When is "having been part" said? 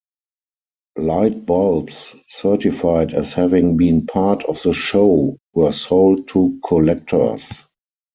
3.33-4.43